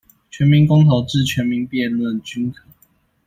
[0.31, 2.63] 全民公投至全民辯論均可